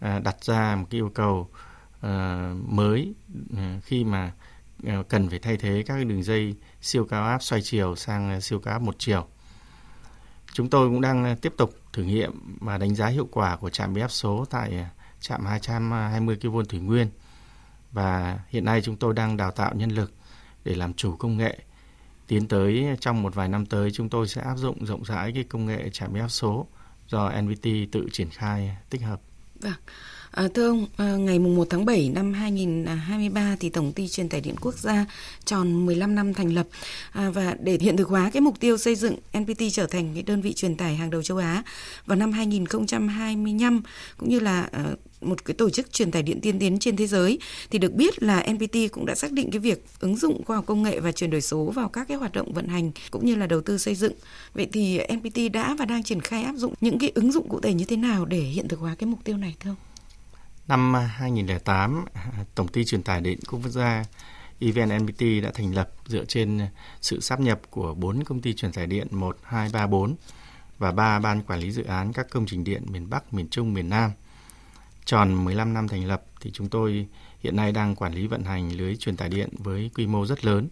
[0.00, 1.48] à, đặt ra một cái yêu cầu
[2.00, 3.14] à, mới
[3.50, 4.32] ừ, khi mà
[5.08, 8.60] cần phải thay thế các cái đường dây siêu cao áp xoay chiều sang siêu
[8.60, 9.26] cao áp một chiều.
[10.52, 13.94] Chúng tôi cũng đang tiếp tục thử nghiệm và đánh giá hiệu quả của trạm
[13.94, 14.86] biến áp số tại
[15.20, 17.08] trạm 220 kV Thủy Nguyên
[17.92, 20.12] và hiện nay chúng tôi đang đào tạo nhân lực
[20.64, 21.58] để làm chủ công nghệ
[22.26, 25.44] tiến tới trong một vài năm tới chúng tôi sẽ áp dụng rộng rãi cái
[25.44, 26.66] công nghệ trạm biến áp số
[27.08, 29.20] do NVT tự triển khai tích hợp.
[29.60, 29.72] Vâng.
[30.30, 34.28] À, thưa ông, à, ngày 1 tháng 7 năm 2023 à, thì Tổng ty Truyền
[34.28, 35.06] tải điện quốc gia
[35.44, 36.66] tròn 15 năm thành lập
[37.12, 40.22] à, và để hiện thực hóa cái mục tiêu xây dựng NPT trở thành cái
[40.22, 41.62] đơn vị truyền tải hàng đầu châu Á
[42.06, 43.82] vào năm 2025
[44.16, 44.84] cũng như là à,
[45.22, 47.38] một cái tổ chức truyền tải điện tiên tiến trên thế giới
[47.70, 50.66] thì được biết là NPT cũng đã xác định cái việc ứng dụng khoa học
[50.66, 53.34] công nghệ và chuyển đổi số vào các cái hoạt động vận hành cũng như
[53.34, 54.12] là đầu tư xây dựng.
[54.54, 57.60] Vậy thì NPT đã và đang triển khai áp dụng những cái ứng dụng cụ
[57.60, 59.76] thể như thế nào để hiện thực hóa cái mục tiêu này thưa ông?
[60.68, 62.04] Năm 2008,
[62.54, 64.04] Tổng ty truyền tải điện quốc gia
[64.60, 66.60] EVN NPT đã thành lập dựa trên
[67.00, 70.14] sự sáp nhập của 4 công ty truyền tải điện 1, 2, 3, 4
[70.78, 73.74] và 3 ban quản lý dự án các công trình điện miền Bắc, miền Trung,
[73.74, 74.10] miền Nam.
[75.04, 77.08] Tròn 15 năm thành lập thì chúng tôi
[77.40, 80.44] hiện nay đang quản lý vận hành lưới truyền tải điện với quy mô rất
[80.44, 80.68] lớn.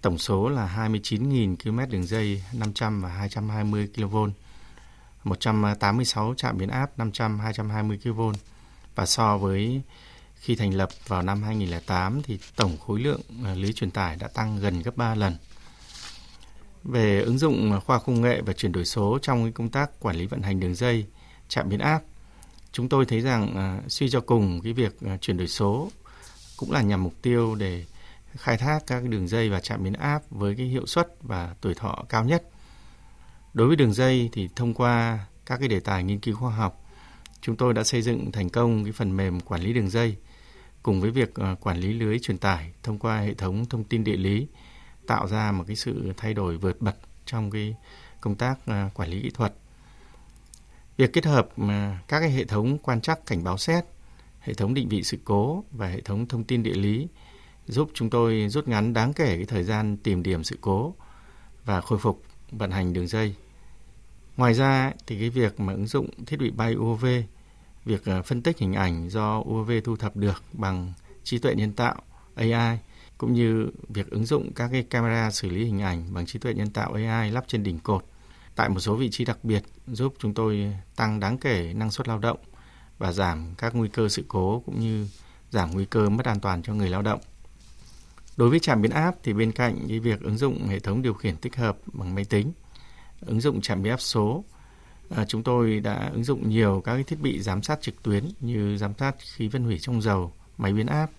[0.00, 4.16] Tổng số là 29.000 km đường dây 500 và 220 kV,
[5.24, 8.20] 186 trạm biến áp 500 220 kV
[8.94, 9.82] và so với
[10.34, 14.28] khi thành lập vào năm 2008 thì tổng khối lượng ờ, lưới truyền tải đã
[14.28, 15.36] tăng gần gấp 3 lần.
[16.84, 20.26] Về ứng dụng khoa công nghệ và chuyển đổi số trong công tác quản lý
[20.26, 21.06] vận hành đường dây,
[21.48, 22.02] trạm biến áp,
[22.74, 25.90] chúng tôi thấy rằng à, suy cho cùng cái việc à, chuyển đổi số
[26.56, 27.84] cũng là nhằm mục tiêu để
[28.36, 31.74] khai thác các đường dây và trạm biến áp với cái hiệu suất và tuổi
[31.74, 32.42] thọ cao nhất.
[33.52, 36.84] Đối với đường dây thì thông qua các cái đề tài nghiên cứu khoa học,
[37.40, 40.16] chúng tôi đã xây dựng thành công cái phần mềm quản lý đường dây
[40.82, 44.04] cùng với việc à, quản lý lưới truyền tải thông qua hệ thống thông tin
[44.04, 44.46] địa lý,
[45.06, 47.76] tạo ra một cái sự thay đổi vượt bậc trong cái
[48.20, 48.54] công tác
[48.94, 49.54] quản lý kỹ thuật.
[50.96, 53.84] Việc kết hợp ờ, các cái hệ thống quan trắc cảnh báo xét,
[54.40, 57.08] hệ thống định vị sự cố và hệ thống thông tin địa lý
[57.66, 60.94] giúp chúng tôi rút ngắn đáng kể cái thời gian tìm điểm sự cố
[61.64, 63.34] và khôi phục vận hành đường dây.
[64.36, 67.06] Ngoài ra thì cái việc mà ứng dụng thiết bị bay UAV
[67.84, 70.92] việc ờ, phân tích hình ảnh do UAV thu thập được bằng
[71.24, 71.94] trí tuệ nhân tạo
[72.34, 72.78] AI
[73.18, 76.54] cũng như việc ứng dụng các cái camera xử lý hình ảnh bằng trí tuệ
[76.54, 78.04] nhân tạo AI lắp trên đỉnh cột
[78.54, 82.08] tại một số vị trí đặc biệt giúp chúng tôi tăng đáng kể năng suất
[82.08, 82.38] lao động
[82.98, 85.08] và giảm các nguy cơ sự cố cũng như
[85.50, 87.20] giảm nguy cơ mất an toàn cho người lao động.
[88.36, 91.14] Đối với trạm biến áp thì bên cạnh cái việc ứng dụng hệ thống điều
[91.14, 92.52] khiển tích hợp bằng máy tính,
[93.20, 94.44] ứng dụng trạm biến áp số
[95.10, 98.76] à, chúng tôi đã ứng dụng nhiều các thiết bị giám sát trực tuyến như
[98.76, 101.10] giám sát khí phân hủy trong dầu, máy biến áp,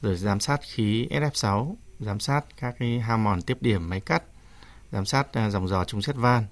[0.00, 4.22] rồi giám sát khí SF6, giám sát các cái hao mòn tiếp điểm máy cắt,
[4.92, 6.44] giám sát à, dòng dò trung xét van.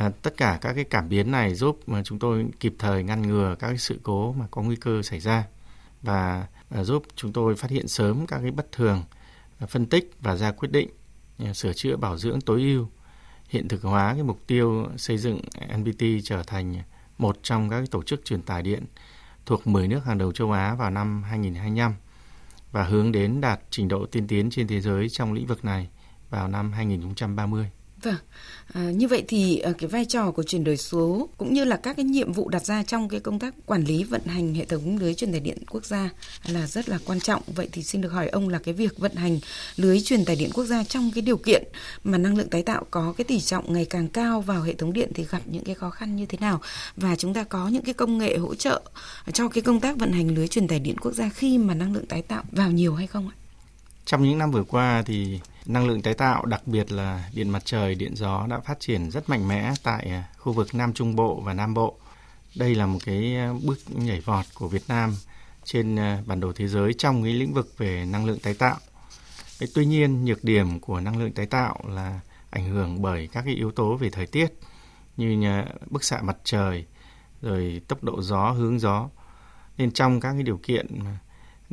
[0.00, 3.22] À, tất cả các cái cảm biến này giúp mà chúng tôi kịp thời ngăn
[3.22, 5.44] ngừa các cái sự cố mà có nguy cơ xảy ra
[6.02, 9.02] và à, giúp chúng tôi phát hiện sớm các cái bất thường,
[9.58, 10.88] à, phân tích và ra quyết định
[11.38, 12.88] à, sửa chữa bảo dưỡng tối ưu,
[13.48, 15.40] hiện thực hóa cái mục tiêu xây dựng
[15.76, 16.74] NPT trở thành
[17.18, 18.84] một trong các tổ chức truyền tải điện
[19.46, 21.94] thuộc 10 nước hàng đầu châu Á vào năm 2025
[22.72, 25.88] và hướng đến đạt trình độ tiên tiến trên thế giới trong lĩnh vực này
[26.30, 27.70] vào năm 2030.
[28.02, 28.14] Vâng,
[28.72, 31.76] à, như vậy thì à, cái vai trò của chuyển đổi số cũng như là
[31.76, 34.64] các cái nhiệm vụ đặt ra trong cái công tác quản lý vận hành hệ
[34.64, 36.10] thống lưới truyền tải điện quốc gia
[36.46, 37.42] là rất là quan trọng.
[37.54, 39.40] Vậy thì xin được hỏi ông là cái việc vận hành
[39.76, 41.64] lưới truyền tải điện quốc gia trong cái điều kiện
[42.04, 44.92] mà năng lượng tái tạo có cái tỷ trọng ngày càng cao vào hệ thống
[44.92, 46.60] điện thì gặp những cái khó khăn như thế nào
[46.96, 48.82] và chúng ta có những cái công nghệ hỗ trợ
[49.32, 51.94] cho cái công tác vận hành lưới truyền tải điện quốc gia khi mà năng
[51.94, 53.34] lượng tái tạo vào nhiều hay không ạ?
[54.10, 57.62] Trong những năm vừa qua thì năng lượng tái tạo, đặc biệt là điện mặt
[57.64, 61.16] trời, điện gió đã phát triển rất mạnh mẽ tại à, khu vực Nam Trung
[61.16, 61.98] Bộ và Nam Bộ.
[62.56, 65.14] Đây là một cái à, bước nhảy vọt của Việt Nam
[65.64, 68.76] trên à, bản đồ thế giới trong cái lĩnh vực về năng lượng tái tạo.
[69.74, 72.20] Tuy nhiên, nhược điểm của năng lượng tái tạo là
[72.50, 74.48] ảnh hưởng bởi các cái yếu tố về thời tiết
[75.16, 76.86] như bức xạ mặt trời,
[77.42, 79.08] rồi tốc độ gió, hướng gió.
[79.76, 80.86] Nên trong các cái điều kiện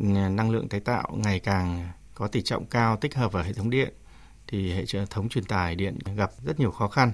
[0.08, 3.70] năng lượng tái tạo ngày càng có tỷ trọng cao tích hợp vào hệ thống
[3.70, 3.94] điện
[4.48, 7.12] thì hệ thống truyền tải điện gặp rất nhiều khó khăn.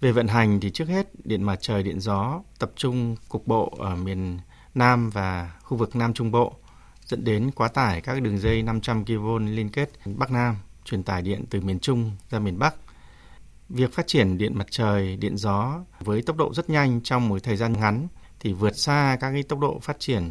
[0.00, 3.76] Về vận hành thì trước hết điện mặt trời, điện gió tập trung cục bộ
[3.78, 4.38] ở miền
[4.74, 6.54] Nam và khu vực Nam Trung Bộ
[7.06, 11.22] dẫn đến quá tải các đường dây 500 kV liên kết Bắc Nam truyền tải
[11.22, 12.74] điện từ miền Trung ra miền Bắc.
[13.68, 17.42] Việc phát triển điện mặt trời, điện gió với tốc độ rất nhanh trong một
[17.42, 18.08] thời gian ngắn
[18.40, 20.30] thì vượt xa các cái tốc độ phát triển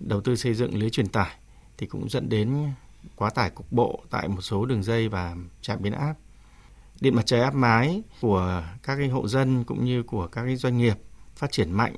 [0.00, 1.36] đầu tư xây dựng lưới truyền tải
[1.78, 2.72] thì cũng dẫn đến
[3.16, 6.14] quá tải cục bộ tại một số đường dây và trạm biến áp.
[7.00, 10.56] Điện mặt trời áp mái của các cái hộ dân cũng như của các cái
[10.56, 10.96] doanh nghiệp
[11.36, 11.96] phát triển mạnh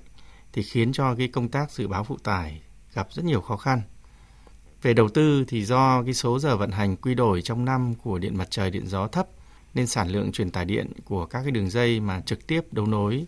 [0.52, 2.62] thì khiến cho cái công tác dự báo phụ tải
[2.94, 3.82] gặp rất nhiều khó khăn.
[4.82, 8.18] Về đầu tư thì do cái số giờ vận hành quy đổi trong năm của
[8.18, 9.26] điện mặt trời, điện gió thấp
[9.74, 12.86] nên sản lượng truyền tải điện của các cái đường dây mà trực tiếp đấu
[12.86, 13.26] nối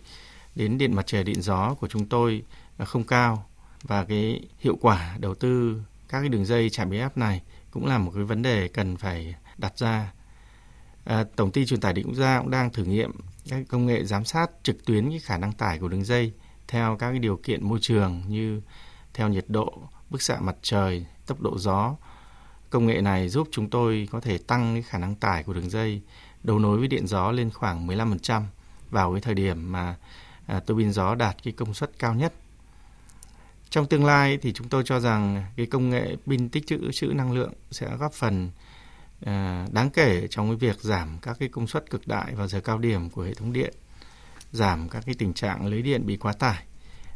[0.54, 2.42] đến điện mặt trời, điện gió của chúng tôi
[2.78, 3.46] là không cao
[3.82, 7.42] và cái hiệu quả đầu tư các cái đường dây trạm biến áp này
[7.76, 10.12] cũng là một cái vấn đề cần phải đặt ra.
[11.04, 13.12] À, Tổng ty truyền tải điện quốc gia cũng đang thử nghiệm
[13.48, 16.32] các công nghệ giám sát trực tuyến cái khả năng tải của đường dây
[16.68, 18.60] theo các cái điều kiện môi trường như
[19.14, 19.72] theo nhiệt độ,
[20.10, 21.96] bức xạ mặt trời, tốc độ gió.
[22.70, 25.70] Công nghệ này giúp chúng tôi có thể tăng cái khả năng tải của đường
[25.70, 26.02] dây
[26.42, 28.42] đầu nối với điện gió lên khoảng 15%
[28.90, 29.96] vào cái thời điểm mà
[30.46, 32.32] à, tua bin gió đạt cái công suất cao nhất
[33.70, 37.06] trong tương lai thì chúng tôi cho rằng cái công nghệ pin tích trữ trữ
[37.06, 38.50] năng lượng sẽ góp phần
[39.24, 42.60] à, đáng kể trong cái việc giảm các cái công suất cực đại vào giờ
[42.60, 43.74] cao điểm của hệ thống điện,
[44.52, 46.64] giảm các cái tình trạng lưới điện bị quá tải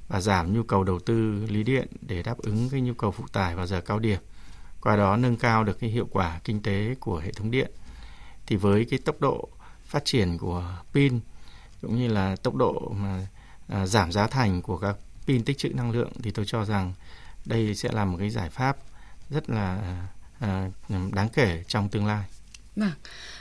[0.08, 3.24] và giảm nhu cầu đầu tư lưới điện để đáp ứng cái nhu cầu phụ
[3.32, 4.20] tải vào giờ cao điểm.
[4.80, 7.70] Qua đó nâng cao được cái hiệu quả kinh tế của hệ thống điện.
[8.46, 9.48] Thì với cái tốc độ
[9.84, 11.20] phát triển của pin
[11.82, 13.26] cũng như là tốc độ mà
[13.68, 14.96] à, giảm giá thành của các
[15.32, 16.92] pin tích trữ năng lượng thì tôi cho rằng
[17.44, 18.76] đây sẽ là một cái giải pháp
[19.30, 19.80] rất là
[20.38, 22.24] à, đáng kể trong tương lai.
[22.76, 22.90] Vâng.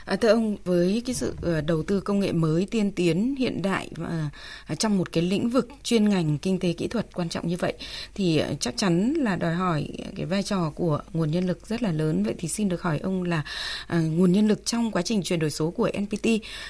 [0.04, 3.62] À, thưa ông, với cái sự ờ, đầu tư công nghệ mới tiên tiến hiện
[3.62, 4.30] đại và
[4.78, 7.74] trong một cái lĩnh vực chuyên ngành kinh tế kỹ thuật quan trọng như vậy
[8.14, 11.92] thì chắc chắn là đòi hỏi cái vai trò của nguồn nhân lực rất là
[11.92, 12.22] lớn.
[12.22, 13.44] Vậy thì xin được hỏi ông là
[13.86, 16.26] à, nguồn nhân lực trong quá trình chuyển đổi số của NPT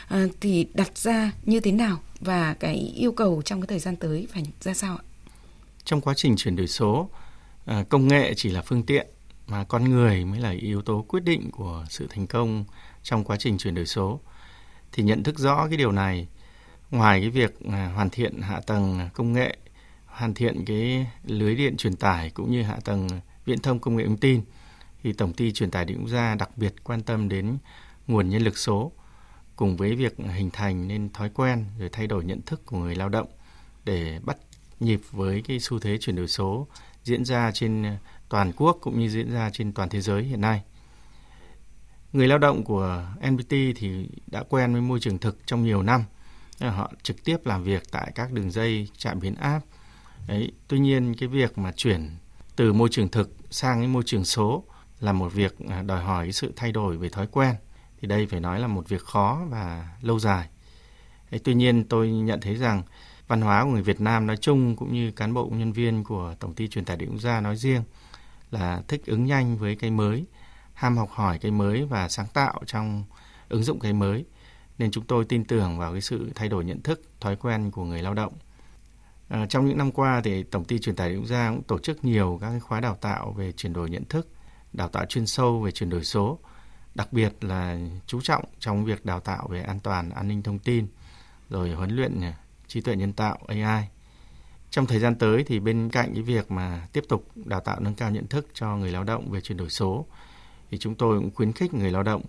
[0.09, 3.97] à, thì đặt ra như thế nào và cái yêu cầu trong cái thời gian
[3.97, 5.10] tới phải ra sao ạ?
[5.85, 7.11] Trong quá trình chuyển đổi số,
[7.65, 9.07] ờ, công nghệ chỉ là phương tiện
[9.47, 12.65] mà con người mới là yếu tố quyết định của sự thành công
[13.03, 14.21] trong quá trình chuyển đổi số.
[14.93, 16.29] Thì nhận thức rõ cái điều này
[16.91, 19.57] ngoài cái việc ờ, hoàn thiện hạ tầng công nghệ
[20.07, 23.09] hoàn thiện cái lưới điện truyền tải cũng như hạ tầng
[23.45, 24.43] viễn thông công nghệ thông tin
[25.03, 27.59] thì tổng ty truyền tải điện quốc gia đặc biệt quan tâm đến
[28.07, 28.93] nguồn nhân lực số
[29.57, 32.95] cùng với việc hình thành nên thói quen rồi thay đổi nhận thức của người
[32.95, 33.29] lao động
[33.85, 34.37] để bắt
[34.81, 36.67] nhịp với cái xu thế chuyển đổi số
[37.05, 37.91] diễn ra trên ờ,
[38.29, 40.63] toàn quốc cũng như diễn ra trên toàn thế giới hiện nay.
[42.13, 46.05] Người lao động của NPT thì đã quen với môi trường thực trong nhiều năm.
[46.59, 49.61] Ờ, họ trực tiếp làm việc tại các đường dây trạm biến áp.
[50.29, 52.11] Đấy, tuy nhiên cái việc mà chuyển
[52.57, 54.65] từ môi trường thực sang cái môi trường số
[55.01, 57.55] là một việc ờ, đòi hỏi cái sự thay đổi về thói quen.
[58.01, 60.49] Thì đây phải nói là một việc khó và lâu dài.
[61.31, 62.83] Đấy, tuy nhiên tôi nhận thấy rằng
[63.31, 66.35] văn hóa của người Việt Nam nói chung cũng như cán bộ nhân viên của
[66.41, 67.83] Tổng ty truyền tải điện quốc gia nói riêng
[68.51, 70.25] là thích ứng nhanh với cái mới,
[70.75, 73.05] ham học hỏi cái mới và sáng tạo trong
[73.49, 74.25] ứng dụng cái mới.
[74.79, 77.85] Nên chúng tôi tin tưởng vào cái sự thay đổi nhận thức, thói quen của
[77.85, 78.33] người lao động.
[79.29, 81.79] À, trong những năm qua thì Tổng ty truyền tải điện quốc gia cũng tổ
[81.79, 84.29] chức nhiều các cái khóa đào tạo về chuyển đổi nhận thức,
[84.73, 86.39] đào tạo chuyên sâu về chuyển đổi số
[86.95, 90.59] đặc biệt là chú trọng trong việc đào tạo về an toàn an ninh thông
[90.59, 90.87] tin
[91.49, 92.21] rồi huấn luyện
[92.71, 93.85] trí tuệ nhân tạo AI.
[94.71, 97.95] Trong thời gian tới thì bên cạnh cái việc mà tiếp tục đào tạo nâng
[97.95, 100.07] cao nhận thức cho người lao động về chuyển đổi số
[100.71, 102.23] thì chúng tôi cũng khuyến khích người lao động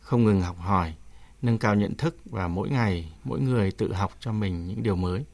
[0.00, 0.94] không ngừng học hỏi,
[1.42, 4.96] nâng cao nhận thức và mỗi ngày mỗi người tự học cho mình những điều
[4.96, 5.24] mới.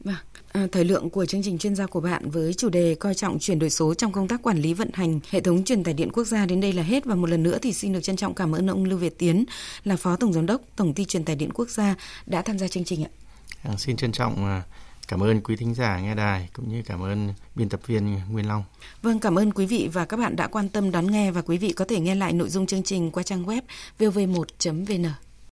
[0.00, 0.14] Vâng,
[0.52, 3.38] à, thời lượng của chương trình chuyên gia của bạn với chủ đề coi trọng
[3.38, 6.10] chuyển đổi số trong công tác quản lý vận hành hệ thống truyền tải điện
[6.12, 8.34] quốc gia đến đây là hết và một lần nữa thì xin được trân trọng
[8.34, 9.44] cảm ơn ông Lưu Việt Tiến
[9.84, 11.94] là phó tổng giám đốc tổng ty truyền tải điện quốc gia
[12.26, 13.10] đã tham gia chương trình ạ.
[13.64, 14.62] À, xin trân trọng à,
[15.08, 18.48] Cảm ơn quý thính giả nghe đài cũng như cảm ơn biên tập viên Nguyên
[18.48, 18.64] Long.
[19.02, 21.58] Vâng, cảm ơn quý vị và các bạn đã quan tâm đón nghe và quý
[21.58, 23.60] vị có thể nghe lại nội dung chương trình qua trang web
[23.98, 25.06] vv1.vn.